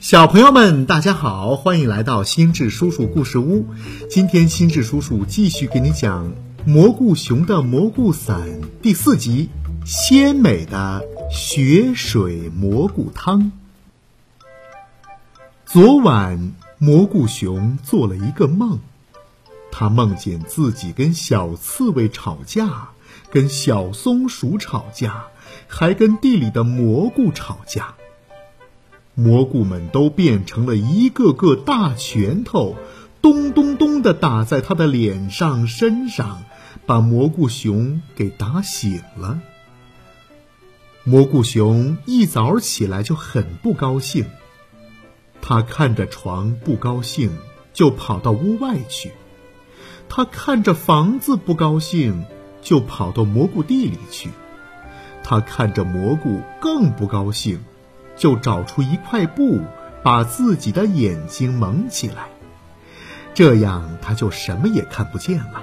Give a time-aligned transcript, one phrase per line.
[0.00, 3.66] 小朋友们，大家好，欢迎来到心智叔叔故事屋。
[4.08, 6.26] 今天心智叔叔继续给你讲
[6.64, 8.40] 《蘑菇熊的蘑菇伞》
[8.80, 9.48] 第四集
[9.84, 13.42] 《鲜美的雪水蘑菇汤》。
[15.66, 18.78] 昨晚，蘑菇熊做了一个梦，
[19.72, 22.90] 他梦见自己跟小刺猬吵架，
[23.32, 25.24] 跟小松鼠吵架，
[25.66, 27.94] 还跟地里的蘑菇吵架。
[29.18, 32.76] 蘑菇们都变成了一个个大拳头，
[33.20, 36.44] 咚咚咚的打在他的脸上、身上，
[36.86, 39.40] 把蘑菇熊给打醒了。
[41.02, 44.26] 蘑菇熊一早起来就很不高兴，
[45.42, 47.32] 他看着床不高兴，
[47.72, 49.08] 就跑到屋外去；
[50.08, 52.24] 他看着房子不高兴，
[52.62, 54.28] 就跑到蘑菇地里去；
[55.24, 57.58] 他看着蘑菇更不高兴。
[58.18, 59.60] 就找出一块布，
[60.02, 62.28] 把自己的眼睛蒙起来，
[63.32, 65.62] 这样他就什么也看不见了。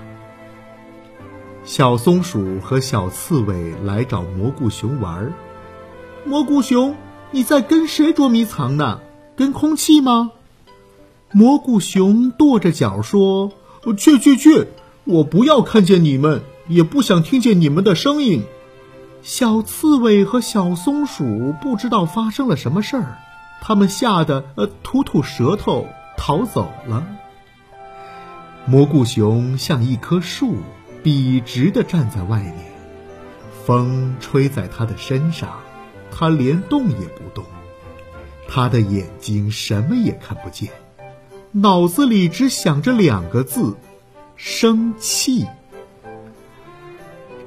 [1.63, 5.33] 小松鼠和小刺猬来找蘑菇熊玩儿
[6.25, 6.95] 蘑菇熊，
[7.31, 9.01] 你在跟谁捉迷藏呢？
[9.35, 10.31] 跟空气吗？
[11.31, 13.51] 蘑菇熊跺着脚说
[13.97, 14.67] ：“去去去，
[15.03, 18.43] 我不要看见你们，也不想听见你们的声音。”
[19.25, 23.17] 小刺猬和小松鼠不知道发生了什么事儿，
[23.59, 27.03] 他们吓得呃吐吐舌头逃走了。
[28.67, 30.57] 蘑菇熊像一棵树，
[31.01, 32.53] 笔直的站在外面，
[33.65, 35.59] 风吹在他的身上，
[36.11, 37.43] 他连动也不动。
[38.47, 40.69] 他的眼睛什么也看不见，
[41.51, 43.75] 脑子里只想着两个字：
[44.35, 45.47] 生气。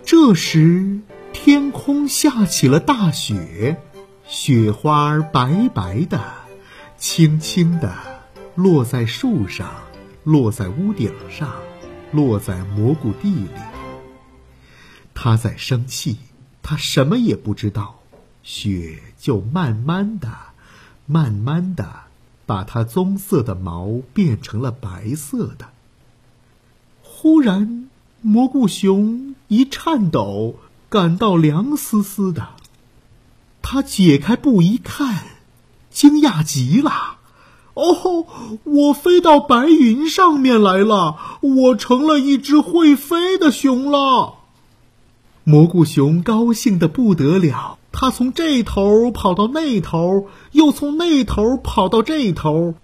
[0.04, 0.98] 这时。
[1.50, 3.80] 天空下起了大雪，
[4.26, 6.22] 雪花白白的，
[6.98, 7.90] 轻轻的
[8.54, 9.72] 落在树上，
[10.24, 11.50] 落在屋顶上，
[12.12, 13.48] 落在蘑菇地里。
[15.14, 16.18] 他在生气，
[16.62, 18.00] 他什么也不知道，
[18.42, 20.30] 雪就慢慢的、
[21.06, 21.88] 慢慢的
[22.44, 25.70] 把它棕色的毛变成了白色的。
[27.02, 27.88] 忽然，
[28.20, 30.56] 蘑菇熊一颤抖。
[30.90, 32.48] 感到凉丝丝的，
[33.60, 35.24] 他解开布一看，
[35.90, 37.18] 惊讶极了。
[37.74, 38.26] 哦，
[38.64, 44.36] 我飞到白云上面来了，我成了一只会飞的熊了。
[45.44, 52.74] 蘑菇熊高兴的不得了，他从这头跑到那头，又从那头跑到这头。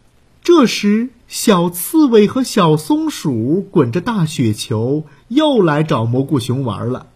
[0.43, 7.07] 这时，小刺猬和小松鼠滚着大雪球又来找蘑菇熊玩了。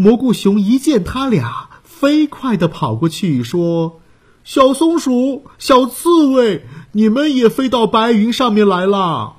[0.00, 4.00] 蘑菇熊一见他俩，飞快地跑过去，说
[4.44, 9.38] ：“小松鼠、小刺猬，你们也飞到白云上面来了。”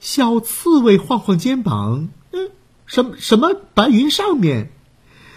[0.00, 2.50] 小刺猬晃晃肩膀：“嗯，
[2.84, 4.72] 什么什么白云上面？”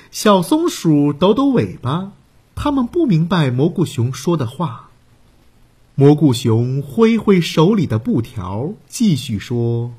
[0.10, 2.14] 小松鼠抖抖尾巴，
[2.56, 4.90] 他们不明白蘑菇熊说的话。
[5.94, 9.92] 蘑菇熊挥挥手里的布条，继续说。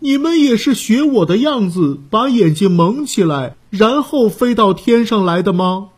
[0.00, 5.88] 你们也是学我的样子，把眼睛蒙起来，然后飞到天上来的吗？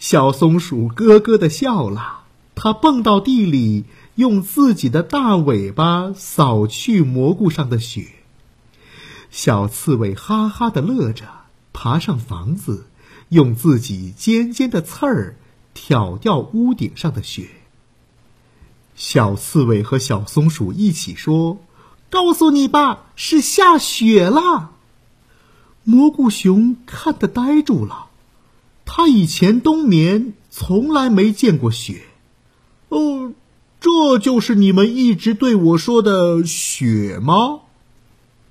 [0.00, 2.24] 小松鼠咯咯的笑了，
[2.56, 3.84] 它蹦到地里，
[4.16, 8.06] 用自己的大尾巴扫去蘑菇上的雪。
[9.30, 11.24] 小刺猬哈哈的乐着，
[11.72, 12.86] 爬上房子，
[13.28, 15.36] 用自己尖尖的刺儿
[15.72, 17.48] 挑掉屋顶上的雪。
[18.96, 21.58] 小刺猬和小松鼠一起说。
[22.10, 24.70] 告诉你吧，是下雪了。
[25.84, 28.06] 蘑菇熊看得呆住了，
[28.84, 32.02] 他以前冬眠从来没见过雪。
[32.88, 33.32] 哦，
[33.80, 37.60] 这就是你们一直对我说的雪吗？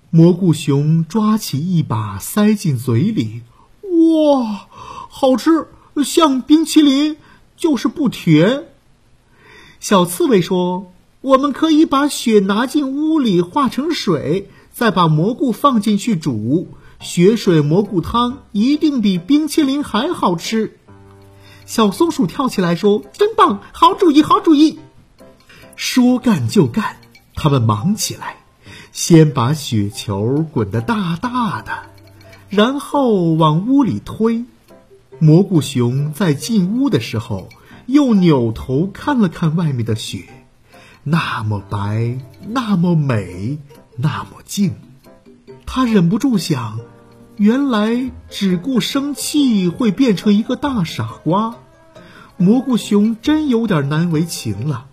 [0.09, 3.41] 蘑菇熊抓起一把塞进嘴里，
[3.81, 4.67] 哇，
[5.09, 5.67] 好吃，
[6.05, 7.17] 像冰淇淋，
[7.55, 8.65] 就是不甜。
[9.79, 10.91] 小刺猬说。
[11.27, 16.69] 我们可以把雪拿进屋里化成水，再把蘑菇放进去煮，
[17.01, 20.77] 雪水蘑菇汤一定比冰淇淋还好吃。
[21.65, 24.79] 小松鼠跳起来说：“真棒，好主意，好主意！”
[25.75, 26.95] 说干就干，
[27.35, 28.37] 他们忙起来，
[28.93, 31.89] 先把雪球滚得大大的，
[32.47, 34.45] 然后往屋里推。
[35.19, 37.49] 蘑菇熊在进屋的时候，
[37.85, 40.36] 又扭头看了看外面的雪。
[41.09, 42.19] 那么白，
[42.49, 43.59] 那么美，
[43.95, 44.75] 那么静，
[45.65, 46.81] 他忍不住想：
[47.37, 51.55] 原来只顾生气会变成一个大傻瓜。
[52.35, 54.87] 蘑菇熊真有点难为情了。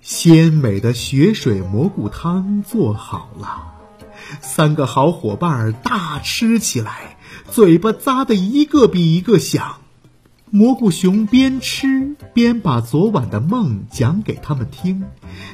[0.00, 3.74] 鲜美的雪水蘑菇汤做好了，
[4.40, 7.16] 三个好伙伴大吃起来，
[7.48, 9.81] 嘴巴咂的一个比一个响。
[10.54, 15.02] 蘑菇熊边吃边把昨晚的梦讲给他们听，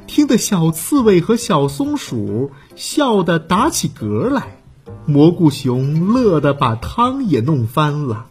[0.08, 4.58] 听得小刺猬和小松鼠笑得打起嗝来，
[5.06, 8.26] 蘑菇熊乐得把汤也弄翻了。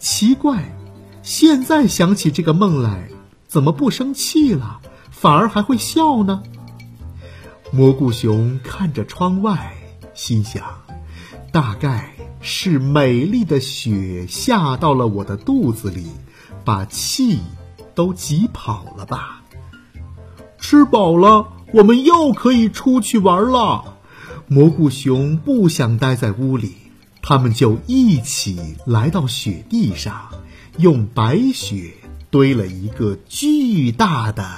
[0.00, 0.76] 奇怪，
[1.22, 3.08] 现在想起这个梦来，
[3.46, 4.80] 怎么不生气了？
[5.12, 6.42] 反而还会笑呢。
[7.70, 9.74] 蘑菇熊看着窗外，
[10.12, 10.64] 心想：
[11.52, 12.15] 大概
[12.48, 16.06] 是美丽的雪下到了我的肚子里，
[16.64, 17.40] 把气
[17.92, 19.42] 都挤跑了吧。
[20.56, 23.98] 吃饱了，我们又可以出去玩了。
[24.46, 26.76] 蘑菇熊不想待在屋里，
[27.20, 30.28] 他们就一起来到雪地上，
[30.78, 31.94] 用白雪
[32.30, 34.48] 堆了一个巨大的。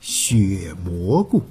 [0.00, 1.42] 雪蘑菇。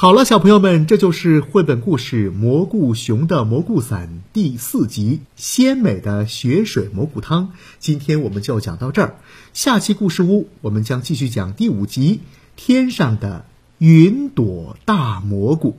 [0.00, 7.52] 好了，小朋友们，这就是绘本故事《蘑菇熊的蘑菇伞》第四集——鲜美的雪水蘑菇汤。
[7.80, 9.16] 今天我们就讲到这儿，
[9.52, 12.14] 下期故事屋我们将继续讲第五集
[12.56, 13.44] 《天上的
[13.76, 15.72] 云朵大蘑菇》。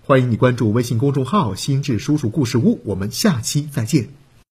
[0.00, 4.08] 欢迎你关注微信公众号“心智叔叔故事屋”，我们下期再见。